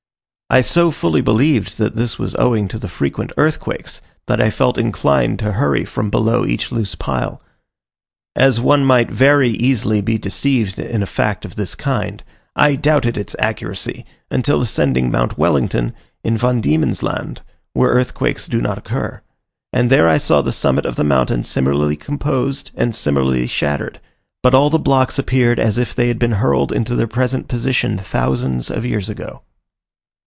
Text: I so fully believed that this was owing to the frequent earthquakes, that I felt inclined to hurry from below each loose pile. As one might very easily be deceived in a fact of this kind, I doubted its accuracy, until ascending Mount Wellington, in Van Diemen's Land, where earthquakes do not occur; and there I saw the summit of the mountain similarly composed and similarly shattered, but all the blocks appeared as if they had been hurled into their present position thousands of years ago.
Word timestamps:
I 0.53 0.59
so 0.59 0.91
fully 0.91 1.21
believed 1.21 1.77
that 1.77 1.95
this 1.95 2.19
was 2.19 2.35
owing 2.35 2.67
to 2.67 2.77
the 2.77 2.89
frequent 2.89 3.31
earthquakes, 3.37 4.01
that 4.27 4.41
I 4.41 4.49
felt 4.49 4.77
inclined 4.77 5.39
to 5.39 5.53
hurry 5.53 5.85
from 5.85 6.09
below 6.09 6.45
each 6.45 6.73
loose 6.73 6.93
pile. 6.93 7.41
As 8.35 8.59
one 8.59 8.83
might 8.83 9.09
very 9.09 9.47
easily 9.51 10.01
be 10.01 10.17
deceived 10.17 10.77
in 10.77 11.01
a 11.01 11.05
fact 11.05 11.45
of 11.45 11.55
this 11.55 11.73
kind, 11.73 12.21
I 12.53 12.75
doubted 12.75 13.17
its 13.17 13.33
accuracy, 13.39 14.05
until 14.29 14.61
ascending 14.61 15.09
Mount 15.09 15.37
Wellington, 15.37 15.93
in 16.21 16.35
Van 16.35 16.59
Diemen's 16.59 17.01
Land, 17.01 17.43
where 17.71 17.91
earthquakes 17.91 18.49
do 18.49 18.59
not 18.59 18.77
occur; 18.77 19.21
and 19.71 19.89
there 19.89 20.09
I 20.09 20.17
saw 20.17 20.41
the 20.41 20.51
summit 20.51 20.85
of 20.85 20.97
the 20.97 21.05
mountain 21.05 21.45
similarly 21.45 21.95
composed 21.95 22.71
and 22.75 22.93
similarly 22.93 23.47
shattered, 23.47 24.01
but 24.43 24.53
all 24.53 24.69
the 24.69 24.77
blocks 24.77 25.17
appeared 25.17 25.59
as 25.59 25.77
if 25.77 25.95
they 25.95 26.09
had 26.09 26.19
been 26.19 26.33
hurled 26.43 26.73
into 26.73 26.93
their 26.93 27.07
present 27.07 27.47
position 27.47 27.97
thousands 27.97 28.69
of 28.69 28.83
years 28.85 29.07
ago. 29.07 29.43